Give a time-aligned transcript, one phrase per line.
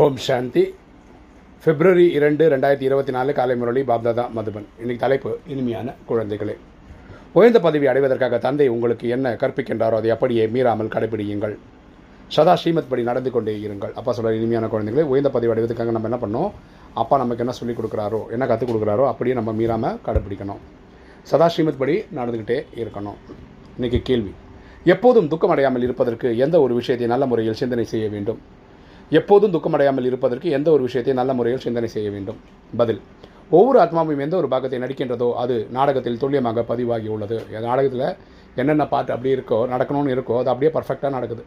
[0.00, 0.62] ஓம் சாந்தி.
[1.64, 4.64] பிப்ரவரி இரண்டு ரெண்டாயிரத்தி இருபத்தி நாலு காலை முரளி பாப்தாதா மதுபன்.
[4.80, 6.54] இன்னைக்கு தலைப்பு இனிமையான குழந்தைகளே.
[7.38, 11.54] உயர்ந்த பதவி அடைவதற்காக தந்தை உங்களுக்கு என்ன கற்பிக்கின்றாரோ அதை அப்படியே மீறாமல் கடைபிடியுங்கள்.
[12.36, 13.92] சதா ஸ்ரீமத் படி நடந்து கொண்டே இருங்கள்.
[14.00, 16.50] அப்பா சொல்கிற இனிமையான குழந்தைகளே உயர்ந்த பதவி அடைவதற்காக நம்ம என்ன பண்ணோம்?
[17.02, 20.60] அப்பா நமக்கு என்ன சொல்லிக் கொடுக்குறாரோ என்ன கற்றுக் கொடுக்குறாரோ அப்படியே நம்ம மீறாமல் கடைப்பிடிக்கணும்
[21.32, 23.20] சதா ஸ்ரீமத் படி நடந்துக்கிட்டே இருக்கணும்.
[23.76, 24.34] இன்றைக்கி கேள்வி
[24.96, 28.42] எப்போதும் துக்கம் அடையாமல் இருப்பதற்கு எந்த ஒரு விஷயத்தை நல்ல முறையில் சிந்தனை செய்ய வேண்டும்?
[29.18, 32.38] எப்போதும் துக்கமடையாமல் இருப்பதற்கு எந்த ஒரு விஷயத்தையும் நல்ல முறையில் சிந்தனை செய்ய வேண்டும்?
[32.72, 33.00] பதில்
[33.56, 37.36] ஒவ்வொரு ஆத்மாவும் எந்த ஒரு பாகத்தை நடிக்கின்றதோ அது நாடகத்தில் துல்லியமாக பதிவாகி உள்ளது.
[37.68, 38.06] நாடகத்தில்
[38.60, 41.44] என்னென்ன பாட்டு அப்படியே இருக்கோ நடக்கணும்னு இருக்கோ அது அப்படியே பர்ஃபெக்டாக நடக்குது.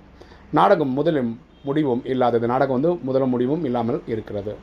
[0.60, 1.32] நாடகம் முதலும்
[1.68, 4.54] முடிவும் இல்லாதது நாடகம் வந்து முதலும் முடிவும் இல்லாமல் இருக்கிறது.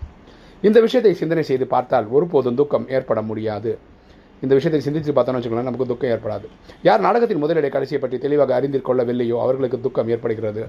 [0.62, 3.72] இந்த விஷயத்தை சிந்தனை செய்து பார்த்தால் ஒருபோதும் துக்கம் ஏற்பட முடியாது.
[4.42, 6.46] இந்த விஷயத்தை சிந்தித்து பார்த்தோம்னு வச்சுக்கோங்களேன் நமக்கு துக்கம் ஏற்படாது.
[6.88, 10.62] யார் நாடகத்தின் முதலிடை கடைசியை பற்றி தெளிவாக அறிந்து கொள்ளவில்லையோ அவர்களுக்கு துக்கம் ஏற்படுகிறது.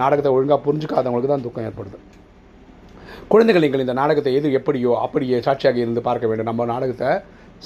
[0.00, 1.98] நாடகத்தை ஒழுங்காக புரிஞ்சுக்காதவங்களுக்கு தான் துக்கம் ஏற்படுது.
[3.32, 6.48] குழந்தைகள் நீங்கள் இந்த நாடகத்தை எது எப்படியோ அப்படியே சாட்சியாக இருந்து பார்க்க வேண்டும்.
[6.50, 7.10] நம்ம நாடகத்தை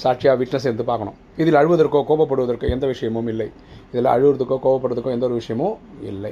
[0.01, 1.17] சாட்சியாக விட்னஸ் இருந்து பார்க்கணும்.
[1.41, 3.47] இதில் அழுவதற்கோ கோபப்படுவதற்கோ எந்த விஷயமும் இல்லை.
[3.91, 5.75] இதில் அழுவதற்கோ கோபப்படுறதுக்கோ எந்த ஒரு விஷயமும்
[6.11, 6.31] இல்லை.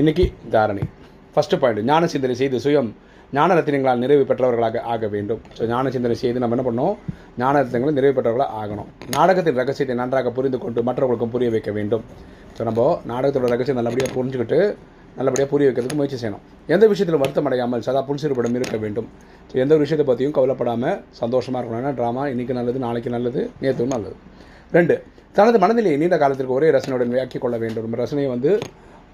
[0.00, 0.24] இன்னைக்கு
[0.54, 0.84] தாரணை.
[1.34, 2.90] ஃபஸ்ட்டு பாயிண்ட் ஞான சிந்தனை செய்து சுயம்.
[3.36, 5.40] ஞான ரத்தினங்களால் நிறைவு பெற்றவர்களாக ஆக வேண்டும்.
[5.56, 6.94] ஸோ ஞான சிந்தனை செய்து நம்ம என்ன பண்ணோம்
[7.42, 8.88] ஞான ரத்தினங்களை நிறைவு பெற்றவர்களாக ஆகணும்.
[9.16, 12.04] நாடகத்தின் ரகசியத்தை நன்றாக புரிந்து கொண்டு மற்றவர்களுக்கும் புரிய வைக்க வேண்டும்.
[12.56, 14.58] ஸோ நம்ம நாடகத்தோட ரகசியம் நல்லபடியாக புரிஞ்சுக்கிட்டு
[15.18, 16.42] நல்லபடியாக புரிய வைக்கிறதுக்கு முயற்சி செய்யணும்.
[16.74, 19.08] எந்த விஷயத்தில் வருத்தம் அடையாமல் சதா புன்சிறுபடம் இருக்க வேண்டும்?
[19.50, 21.82] ஸோ எந்த ஒரு விஷயத்தை பற்றியும் கவலைப்படாமல் சந்தோஷமாக இருக்கணும்.
[21.82, 24.16] ஏன்னா ட்ராமா இன்றைக்கி நல்லது நாளைக்கு நல்லது நேற்று நல்லது.
[24.76, 24.96] ரெண்டு
[25.38, 27.84] தனது மனநிலையை நீண்ட காலத்திற்கு ஒரே ரசனையுடன் வியாக்கி கொள்ள வேண்டும்.
[27.86, 28.50] நம்ம ரசனையை வந்து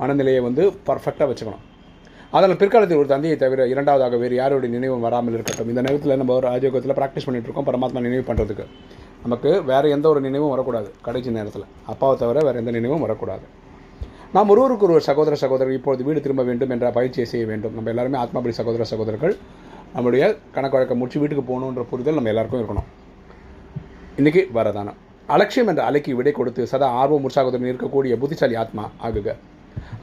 [0.00, 1.64] மனநிலையை வந்து பர்ஃபெக்டாக வச்சுக்கணும்.
[2.34, 5.70] அதனால் பிற்காலத்தில் ஒரு தந்தையை தவிர இரண்டாவதாக வேறு யாருடைய நினைவும் வராமல் இருக்கட்டும்.
[5.72, 8.66] இந்த நேரத்தில் நம்ம ஒரு ராஜயோகத்தில் ப்ராக்டிஸ் பண்ணிகிட்டு இருக்கோம் பரமாத்மா நினைவு பண்ணுறதுக்கு
[9.22, 11.64] நமக்கு வேறு எந்த ஒரு நினைவும் வரக்கூடாது கடைசி நேரத்தில்.
[11.86, 13.42] அப்பாவை தவிர வேறு எந்த நினைவும் வரக்கூடாது.
[14.32, 17.74] நாம் ஒருவருக்கு ஒரு சகோதர சகோதரர் இப்பொழுது வீடு திரும்ப வேண்டும் என்ற பயிற்சியை செய்ய வேண்டும்.
[17.74, 19.36] நம்ம எல்லாருமே ஆத்மாபடி சகோதர சகோதரர்கள்.
[19.94, 22.88] நம்முடைய கணக்கு வழக்கம் முடிச்சு வீட்டுக்கு போகணுன்ற புரிதல் நம்ம எல்லாருக்கும் இருக்கணும்.
[24.16, 24.98] இன்றைக்கி வரதானம்.
[25.26, 29.36] அலட்சியம் என்ற அலைக்கு விடை கொடுத்து சதா ஆர்வம் உற்சாகத்துடன் இருக்கக்கூடிய புத்திசாலி ஆத்மா ஆகுக.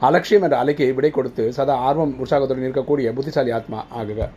[0.00, 4.28] அலட்சியம் என்ற அலைக்கு விடை கொடுத்து சதா ஆர்வம் உற்சாகத்துடன் இருக்கக்கூடிய புத்திசாலி ஆத்மா ஆகுக.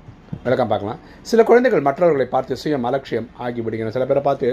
[0.45, 0.99] விளக்கம் பார்க்கலாம்.
[1.29, 4.47] சில குழந்தைகள் மற்றவர்களை பார்த்து சுயம் அலட்சியம் ஆகிவிடுகின்றன சில பேரை பார்த்து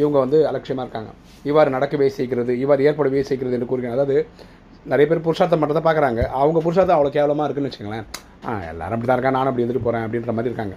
[0.00, 1.10] இவங்க வந்து அலட்சியமாக இருக்காங்க.
[1.48, 3.96] இவ்வாறு நடக்கவே செய்கிறது இவ்வாறு ஏற்படவே செய்கிறது என்று கூறுகிறாங்க.
[3.98, 4.16] அதாவது
[4.92, 6.20] நிறைய பேர் புருஷார்த்தம் மட்டும் தான் பார்க்குறாங்க.
[6.40, 8.06] அவங்க புருஷார்த்தம் அவ்வளோ கேவலமாக இருக்குன்னு வச்சுங்களேன்
[8.46, 10.76] ஆ எல்லாரும் அப்படி தான் இருக்கா நானும் அப்படி இருந்துட்டு போகிறேன் அப்படின்ற மாதிரி இருக்காங்க.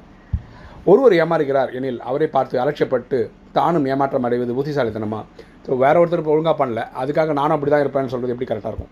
[0.91, 3.19] ஒருவர் ஏமாறுகிறார் எனில் அவரை பார்த்து அலட்சியப்பட்டு
[3.57, 5.23] தானும் ஏமாற்றம் அடைவது புத்திசாலித்தனமாக
[5.67, 6.81] ஸோ வேற ஒருத்தர் ஒழுங்காக பண்ணல.
[7.01, 8.91] அதுக்காக நானும் அப்படி தான் இருப்பேன்னு சொல்கிறது எப்படி கரெக்டாக இருக்கும்?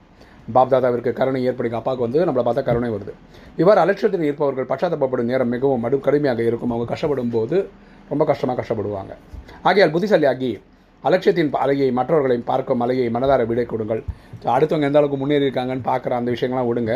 [0.56, 3.14] பாப்தாதாவிற்கு கருணை ஏற்படுங்க அப்பாவுக்கு வந்து நம்மளை பார்த்தா கருணை வருது.
[3.62, 6.74] இவ்வாறு அலட்சியத்தில் இருப்பவர்கள் பச்சாத்தப்படும் நேரம் மிகவும் மடு கடுமையாக இருக்கும்.
[6.76, 7.58] அவங்க கஷ்டப்படும் போது
[8.12, 9.14] ரொம்ப கஷ்டமாக கஷ்டப்படுவாங்க.
[9.70, 10.52] ஆகையால் புத்திசாலி ஆகி
[11.04, 14.02] அலட்சியத்தின் அலையை மற்றவர்களை பார்க்கும் அலையை மனதார விடை கொடுங்கள்.
[14.56, 16.94] அடுத்தவங்க எந்த அளவுக்கு முன்னேறி இருக்காங்கன்னு பார்க்குற அந்த விஷயங்கள்லாம் விடுங்க.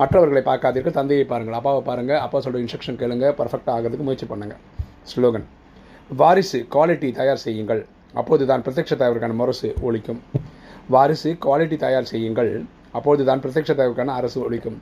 [0.00, 4.60] மற்றவர்களை பார்க்காதீர்கள் தந்தையை பாருங்கள் அப்பாவை பாருங்கள் அப்பா சொல்கிற இன்ஸ்ட்ரக்ஷன் கேளுங்க பர்ஃபெக்டாக ஆகிறதுக்கு முயற்சி பண்ணுங்கள்
[5.10, 5.46] ஸ்லோகன்
[6.20, 7.82] வாரிசு குவாலிட்டி தயார் செய்யுங்கள்.
[8.20, 10.20] அப்போது தான் பிரத்யட்சத்தை அவருக்கான முரசு ஒழிக்கும்
[10.94, 12.52] வாரிசு குவாலிட்டி தயார் செய்யுங்கள்.
[12.96, 14.78] அப்பொழுது தான் பிரத்யட்ச தகவலுக்கான அரசு ஒழிக்கும்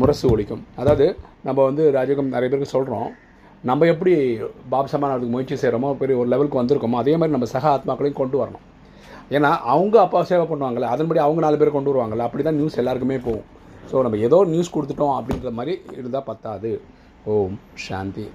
[0.00, 1.06] முரசு ஒழிக்கும் அதாவது
[1.46, 3.08] நம்ம வந்து ராஜகம் நிறைய பேருக்கு சொல்கிறோம்
[3.68, 4.12] நம்ம எப்படி
[4.72, 8.64] பாபசமான அதுக்கு முயற்சி செய்கிறோமோ பெரிய ஒரு லெவலுக்கு வந்திருக்கோமோ அதே மாதிரி நம்ம சக ஆத்மாக்களையும் கொண்டு வரணும்.
[9.36, 13.18] ஏன்னா அவங்க அப்பா சேவை பண்ணுவாங்களே அதன்படி அவங்க நாலு பேர் கொண்டு வருவாங்கல்ல அப்படி தான் நியூஸ் எல்லாருக்குமே
[13.26, 13.46] போகும்.
[13.90, 16.72] ஸோ நம்ம ஏதோ நியூஸ் கொடுத்துட்டோம் அப்படின்ற மாதிரி இருந்தால் பத்தாது.
[17.34, 18.26] ஓம் சாந்தி.